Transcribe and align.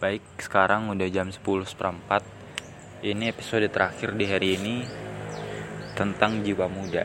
Baik, 0.00 0.24
sekarang 0.40 0.88
udah 0.88 1.12
jam 1.12 1.28
10 1.28 1.44
seperempat. 1.68 2.24
Ini 3.04 3.36
episode 3.36 3.68
terakhir 3.68 4.16
di 4.16 4.24
hari 4.24 4.56
ini 4.56 4.76
Tentang 5.92 6.40
jiwa 6.40 6.72
muda. 6.72 7.04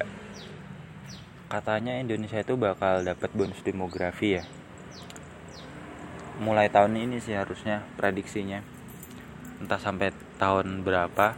Katanya 1.51 1.99
Indonesia 1.99 2.39
itu 2.39 2.55
bakal 2.55 3.03
dapat 3.03 3.35
bonus 3.35 3.59
demografi 3.67 4.39
ya. 4.39 4.47
Mulai 6.39 6.71
tahun 6.71 6.95
ini 6.95 7.19
sih 7.19 7.35
harusnya 7.35 7.83
prediksinya. 7.99 8.63
Entah 9.59 9.75
sampai 9.75 10.15
tahun 10.39 10.87
berapa. 10.87 11.35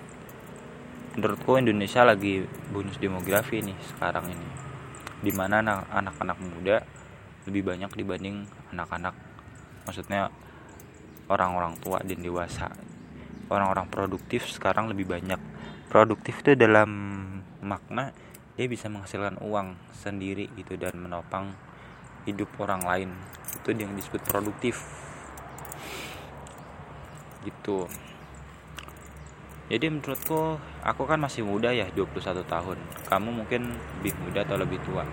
Menurutku 1.18 1.58
Indonesia 1.58 2.06
lagi 2.06 2.46
bonus 2.70 3.02
demografi 3.02 3.66
nih 3.66 3.82
sekarang 3.98 4.30
ini. 4.30 4.50
Di 5.26 5.34
mana 5.34 5.66
anak-anak 5.90 6.38
muda 6.38 6.86
lebih 7.50 7.66
banyak 7.66 7.90
dibanding 7.98 8.46
anak-anak 8.70 9.18
Maksudnya 9.88 10.28
orang-orang 11.28 11.76
tua 11.80 12.00
dan 12.04 12.20
dewasa. 12.20 12.72
Orang-orang 13.48 13.88
produktif 13.88 14.48
sekarang 14.52 14.92
lebih 14.92 15.08
banyak. 15.08 15.40
Produktif 15.88 16.44
itu 16.44 16.56
dalam 16.60 16.90
makna 17.64 18.12
dia 18.58 18.66
bisa 18.66 18.90
menghasilkan 18.90 19.40
uang 19.40 19.78
sendiri 19.94 20.50
gitu 20.58 20.76
dan 20.76 20.98
menopang 20.98 21.54
hidup 22.28 22.50
orang 22.60 22.84
lain. 22.84 23.10
Itu 23.62 23.72
yang 23.72 23.96
disebut 23.96 24.20
produktif. 24.28 24.84
Gitu. 27.46 27.88
Jadi 29.68 29.86
menurutku 29.92 30.60
aku 30.84 31.04
kan 31.04 31.20
masih 31.20 31.44
muda 31.44 31.72
ya 31.76 31.88
21 31.92 32.44
tahun. 32.48 32.78
Kamu 33.08 33.30
mungkin 33.44 33.76
lebih 34.00 34.16
muda 34.24 34.44
atau 34.48 34.56
lebih 34.60 34.80
tua. 34.84 35.04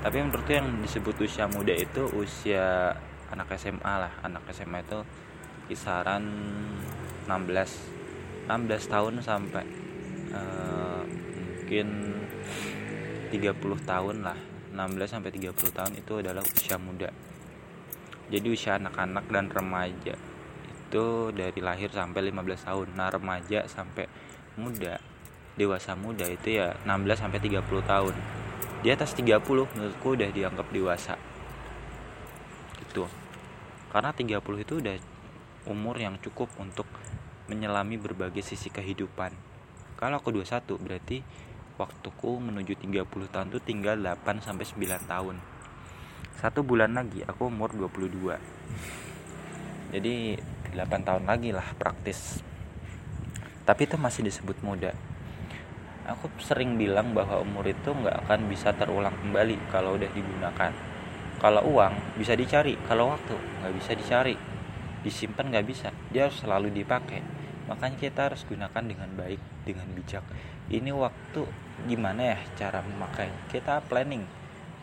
Tapi 0.00 0.16
menurutku 0.22 0.50
yang 0.50 0.70
disebut 0.80 1.20
usia 1.22 1.50
muda 1.50 1.74
itu 1.74 2.06
usia 2.16 2.94
anak 3.30 3.54
SMA 3.58 3.94
lah. 4.08 4.12
Anak 4.22 4.46
SMA 4.54 4.82
itu 4.86 5.02
kisaran 5.70 6.26
16 7.30 8.50
16 8.50 8.90
tahun 8.90 9.14
sampai 9.22 9.62
uh, 10.34 11.06
mungkin 11.70 12.18
30 13.30 13.62
tahun 13.86 14.26
lah. 14.26 14.34
16 14.74 15.06
sampai 15.06 15.30
30 15.30 15.54
tahun 15.54 15.92
itu 15.94 16.12
adalah 16.18 16.42
usia 16.42 16.74
muda. 16.82 17.14
Jadi 18.26 18.46
usia 18.50 18.74
anak-anak 18.74 19.30
dan 19.30 19.46
remaja 19.46 20.14
itu 20.66 21.06
dari 21.30 21.60
lahir 21.62 21.94
sampai 21.94 22.34
15 22.34 22.66
tahun. 22.66 22.86
Nah 22.98 23.06
remaja 23.14 23.70
sampai 23.70 24.10
muda 24.58 24.98
dewasa 25.54 25.94
muda 25.94 26.26
itu 26.26 26.58
ya 26.58 26.74
16 26.82 27.22
sampai 27.22 27.38
30 27.38 27.62
tahun. 27.86 28.14
Di 28.82 28.90
atas 28.90 29.14
30 29.14 29.38
menurutku 29.46 30.18
udah 30.18 30.30
dianggap 30.34 30.66
dewasa. 30.74 31.14
Gitu. 32.82 33.06
Karena 33.94 34.10
30 34.10 34.42
itu 34.58 34.74
udah 34.82 34.94
umur 35.68 36.00
yang 36.00 36.16
cukup 36.22 36.48
untuk 36.56 36.88
menyelami 37.50 37.98
berbagai 37.98 38.46
sisi 38.46 38.70
kehidupan. 38.70 39.34
Kalau 39.98 40.16
aku 40.16 40.32
21 40.32 40.80
berarti 40.80 41.20
waktuku 41.76 42.40
menuju 42.40 42.76
30 42.78 43.32
tahun 43.32 43.48
itu 43.52 43.60
tinggal 43.60 43.96
8 44.00 44.40
sampai 44.40 44.64
9 44.64 45.10
tahun. 45.10 45.36
Satu 46.40 46.64
bulan 46.64 46.96
lagi 46.96 47.20
aku 47.26 47.52
umur 47.52 47.74
22. 47.76 48.40
Jadi 49.92 50.38
8 50.72 51.04
tahun 51.04 51.24
lagi 51.28 51.52
lah 51.52 51.66
praktis. 51.76 52.40
Tapi 53.68 53.84
itu 53.84 54.00
masih 54.00 54.24
disebut 54.24 54.56
muda. 54.64 54.96
Aku 56.08 56.32
sering 56.40 56.80
bilang 56.80 57.12
bahwa 57.12 57.44
umur 57.44 57.68
itu 57.68 57.92
nggak 57.92 58.24
akan 58.24 58.48
bisa 58.48 58.72
terulang 58.72 59.12
kembali 59.20 59.60
kalau 59.68 60.00
udah 60.00 60.08
digunakan. 60.10 60.72
Kalau 61.40 61.62
uang 61.68 62.16
bisa 62.16 62.32
dicari, 62.36 62.76
kalau 62.88 63.12
waktu 63.12 63.36
nggak 63.36 63.72
bisa 63.76 63.92
dicari 63.96 64.34
disimpan 65.00 65.48
nggak 65.48 65.66
bisa. 65.66 65.88
Dia 66.12 66.28
harus 66.28 66.40
selalu 66.40 66.72
dipakai. 66.72 67.20
Makanya 67.70 67.96
kita 67.96 68.20
harus 68.32 68.42
gunakan 68.44 68.82
dengan 68.82 69.08
baik 69.14 69.40
dengan 69.62 69.86
bijak. 69.94 70.24
Ini 70.70 70.90
waktu 70.90 71.46
gimana 71.86 72.34
ya 72.34 72.38
cara 72.58 72.82
memakai? 72.82 73.30
Kita 73.48 73.82
planning. 73.86 74.26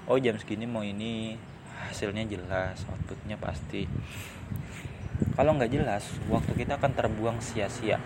Oh 0.08 0.16
jam 0.16 0.40
segini 0.40 0.64
mau 0.64 0.82
ini 0.88 1.36
hasilnya 1.88 2.24
jelas 2.26 2.88
outputnya 2.88 3.36
pasti. 3.36 3.86
Kalau 5.36 5.58
nggak 5.58 5.72
jelas 5.74 6.08
waktu 6.32 6.54
kita 6.56 6.80
akan 6.80 6.92
terbuang 6.96 7.38
sia-sia 7.44 8.00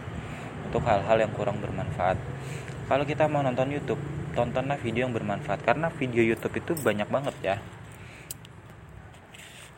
untuk 0.65 0.81
hal-hal 0.87 1.17
yang 1.21 1.31
kurang 1.35 1.61
bermanfaat. 1.61 2.17
Kalau 2.89 3.05
kita 3.05 3.29
mau 3.29 3.45
nonton 3.45 3.69
YouTube 3.71 4.01
tontonlah 4.33 4.79
video 4.79 5.05
yang 5.07 5.13
bermanfaat. 5.13 5.61
Karena 5.61 5.93
video 5.93 6.25
YouTube 6.25 6.57
itu 6.57 6.71
banyak 6.73 7.07
banget 7.07 7.35
ya 7.43 7.57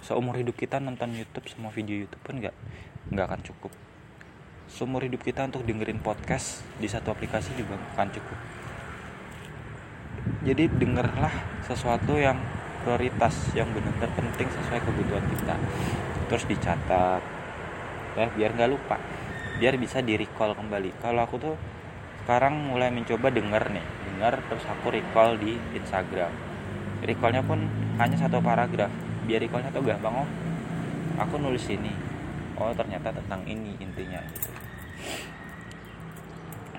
seumur 0.03 0.35
hidup 0.35 0.59
kita 0.59 0.83
nonton 0.83 1.15
YouTube 1.15 1.47
semua 1.47 1.71
video 1.71 2.03
YouTube 2.03 2.19
pun 2.19 2.35
nggak 2.43 2.51
nggak 3.15 3.25
akan 3.25 3.41
cukup. 3.47 3.71
Seumur 4.67 4.99
hidup 4.99 5.23
kita 5.23 5.47
untuk 5.47 5.63
dengerin 5.63 6.03
podcast 6.03 6.59
di 6.75 6.91
satu 6.91 7.15
aplikasi 7.15 7.55
juga 7.55 7.79
akan 7.95 8.11
cukup. 8.11 8.39
Jadi 10.43 10.67
dengarlah 10.75 11.31
sesuatu 11.63 12.19
yang 12.19 12.35
prioritas 12.83 13.55
yang 13.55 13.71
benar-benar 13.71 14.11
penting 14.11 14.47
sesuai 14.51 14.83
kebutuhan 14.83 15.23
kita. 15.31 15.55
Terus 16.27 16.43
dicatat 16.51 17.23
ya 18.19 18.27
biar 18.27 18.51
nggak 18.59 18.71
lupa. 18.75 18.99
Biar 19.55 19.79
bisa 19.79 20.03
di 20.03 20.19
recall 20.19 20.51
kembali. 20.51 20.99
Kalau 20.99 21.23
aku 21.23 21.35
tuh 21.39 21.55
sekarang 22.23 22.75
mulai 22.75 22.91
mencoba 22.91 23.31
denger 23.31 23.71
nih 23.71 23.85
dengar 24.11 24.39
terus 24.51 24.67
aku 24.67 24.91
recall 24.91 25.39
di 25.39 25.55
Instagram. 25.79 26.31
Recallnya 27.03 27.43
pun 27.43 27.67
hanya 27.99 28.15
satu 28.19 28.39
paragraf 28.43 29.12
biar 29.25 29.41
recallnya 29.43 29.71
tuh 29.71 29.83
gampang 29.83 30.25
oh 30.25 30.29
aku 31.19 31.35
nulis 31.39 31.65
ini. 31.69 31.91
Oh 32.53 32.69
ternyata 32.71 33.09
tentang 33.09 33.41
ini 33.49 33.73
intinya 33.81 34.21
gitu. 34.33 34.49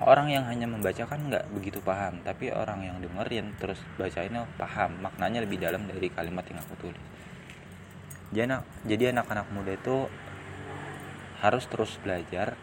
Orang 0.03 0.27
yang 0.27 0.43
hanya 0.47 0.67
membaca 0.67 1.07
kan 1.07 1.19
nggak 1.31 1.51
begitu 1.55 1.79
paham 1.79 2.19
tapi 2.23 2.51
orang 2.51 2.83
yang 2.83 2.97
dengerin 2.99 3.55
terus 3.59 3.79
bacainnya 3.95 4.43
paham 4.59 4.99
maknanya 4.99 5.43
lebih 5.43 5.59
dalam 5.59 5.87
dari 5.87 6.11
kalimat 6.11 6.43
yang 6.47 6.59
aku 6.59 6.75
tulis. 6.79 7.03
Jadi 8.35 8.59
jadi 8.87 9.15
anak-anak 9.15 9.47
muda 9.55 9.71
itu 9.75 10.11
harus 11.39 11.63
terus 11.69 11.95
belajar 12.01 12.57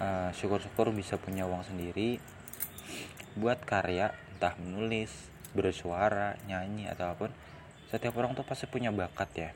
uh, 0.00 0.32
syukur-syukur 0.34 0.90
bisa 0.90 1.20
punya 1.20 1.46
uang 1.46 1.62
sendiri 1.62 2.18
buat 3.38 3.62
karya 3.62 4.10
entah 4.36 4.56
menulis 4.58 5.12
bersuara 5.54 6.34
nyanyi 6.48 6.88
ataupun 6.90 7.30
setiap 7.90 8.14
orang 8.22 8.38
tuh 8.38 8.46
pasti 8.46 8.70
punya 8.70 8.94
bakat 8.94 9.30
ya. 9.34 9.50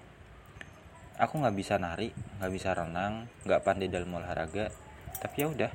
Aku 1.22 1.38
nggak 1.38 1.54
bisa 1.54 1.78
nari 1.78 2.10
nggak 2.42 2.50
bisa 2.50 2.74
renang 2.74 3.30
nggak 3.46 3.62
pandai 3.62 3.86
dalam 3.86 4.10
olahraga. 4.10 4.74
Tapi 5.22 5.34
ya 5.38 5.46
udah 5.46 5.70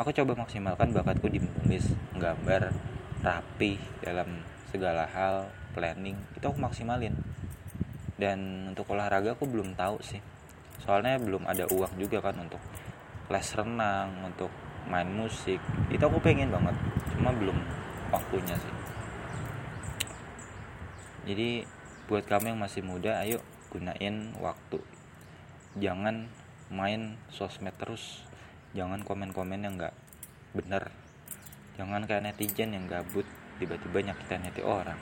aku 0.00 0.16
coba 0.16 0.32
maksimalkan 0.40 0.96
bakatku 0.96 1.28
di 1.28 1.44
menulis 1.44 1.92
gambar 2.16 2.72
rapi 3.20 3.76
dalam 4.00 4.40
segala 4.72 5.04
hal 5.04 5.52
planning 5.76 6.16
itu 6.32 6.48
aku 6.48 6.56
maksimalin. 6.56 7.12
Dan 8.16 8.72
untuk 8.72 8.88
olahraga 8.96 9.36
aku 9.36 9.44
belum 9.44 9.76
tahu 9.76 10.00
sih. 10.00 10.24
Soalnya 10.80 11.20
belum 11.20 11.44
ada 11.44 11.68
uang 11.68 11.92
juga 12.00 12.24
kan 12.24 12.40
untuk 12.40 12.58
les 13.28 13.48
renang 13.52 14.08
untuk 14.24 14.48
main 14.88 15.12
musik. 15.12 15.60
Itu 15.92 16.08
aku 16.08 16.24
pengen 16.24 16.48
banget 16.48 16.72
cuma 17.12 17.36
belum 17.36 17.60
waktunya 18.08 18.56
sih. 18.56 18.74
Jadi 21.28 21.76
buat 22.08 22.24
kamu 22.24 22.56
yang 22.56 22.60
masih 22.64 22.80
muda 22.80 23.20
ayo 23.20 23.44
gunain 23.68 24.32
waktu. 24.40 24.80
Jangan 25.76 26.32
main 26.72 27.20
sosmed 27.28 27.76
terus. 27.76 28.24
Jangan 28.72 29.04
komen-komen 29.04 29.60
yang 29.60 29.76
nggak 29.76 29.92
bener. 30.56 30.88
Jangan 31.76 32.08
kayak 32.08 32.32
netizen 32.32 32.72
yang 32.72 32.88
gabut 32.88 33.28
tiba-tiba 33.60 34.08
nyakitin 34.08 34.48
hati 34.48 34.64
orang. 34.64 34.96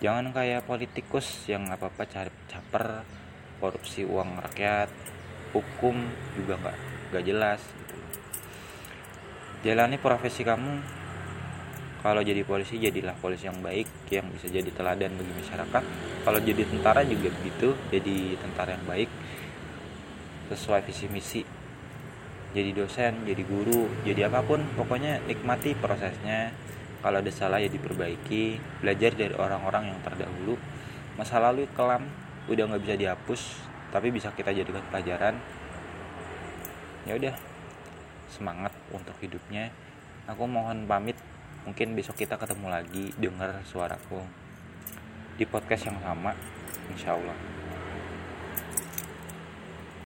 Jangan 0.00 0.32
kayak 0.32 0.64
politikus 0.64 1.44
yang 1.44 1.68
apa 1.68 1.92
apa 1.92 2.08
cari 2.08 2.32
caper 2.48 3.04
korupsi 3.60 4.08
uang 4.08 4.40
rakyat 4.42 4.88
hukum 5.52 5.94
juga 6.34 6.56
nggak 6.56 6.76
nggak 7.12 7.24
jelas 7.28 7.60
gitu. 7.60 7.96
Jalani 9.62 10.00
profesi 10.00 10.42
kamu 10.42 11.01
kalau 12.02 12.18
jadi 12.18 12.42
polisi 12.42 12.82
jadilah 12.82 13.14
polisi 13.22 13.46
yang 13.46 13.62
baik 13.62 13.86
yang 14.10 14.26
bisa 14.34 14.50
jadi 14.50 14.66
teladan 14.74 15.14
bagi 15.14 15.32
masyarakat. 15.38 15.82
Kalau 16.26 16.38
jadi 16.42 16.66
tentara 16.66 17.06
juga 17.06 17.30
begitu 17.30 17.78
jadi 17.94 18.34
tentara 18.42 18.74
yang 18.74 18.86
baik. 18.90 19.06
Sesuai 20.50 20.82
visi 20.82 21.06
misi. 21.06 21.42
Jadi 22.52 22.74
dosen 22.74 23.22
jadi 23.22 23.42
guru 23.46 23.86
jadi 24.02 24.26
apa 24.26 24.42
pun 24.42 24.66
pokoknya 24.74 25.22
nikmati 25.30 25.78
prosesnya. 25.78 26.50
Kalau 27.06 27.22
ada 27.22 27.30
salah 27.30 27.62
ya 27.62 27.70
diperbaiki. 27.70 28.58
Belajar 28.82 29.14
dari 29.14 29.34
orang-orang 29.38 29.94
yang 29.94 29.98
terdahulu. 30.02 30.58
Masa 31.14 31.38
lalu 31.38 31.70
kelam 31.78 32.02
udah 32.50 32.66
nggak 32.66 32.82
bisa 32.82 32.94
dihapus 32.98 33.42
tapi 33.94 34.10
bisa 34.10 34.34
kita 34.34 34.50
jadikan 34.50 34.82
pelajaran. 34.90 35.38
Ya 37.06 37.14
udah 37.14 37.34
semangat 38.26 38.74
untuk 38.90 39.14
hidupnya. 39.22 39.70
Aku 40.26 40.50
mohon 40.50 40.86
pamit 40.90 41.14
mungkin 41.62 41.94
besok 41.94 42.18
kita 42.18 42.34
ketemu 42.34 42.66
lagi 42.66 43.14
dengar 43.14 43.62
suaraku 43.62 44.18
di 45.38 45.46
podcast 45.46 45.86
yang 45.86 45.98
sama 46.02 46.34
insya 46.90 47.14
Allah 47.14 47.61